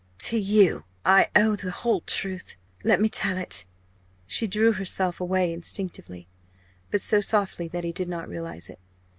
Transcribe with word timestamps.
"To 0.31 0.39
you 0.39 0.83
I 1.05 1.29
owe 1.35 1.55
the 1.55 1.69
whole 1.69 2.01
truth 2.01 2.55
let 2.83 2.99
me 2.99 3.07
tell 3.07 3.37
it!" 3.37 3.65
She 4.25 4.47
drew 4.47 4.71
herself 4.71 5.19
away 5.21 5.53
instinctively 5.53 6.27
but 6.89 7.01
so 7.01 7.21
softly 7.21 7.67
that 7.67 7.83
he 7.83 7.91
did 7.93 8.09
not 8.09 8.27
realise 8.27 8.67
it. 8.67 8.79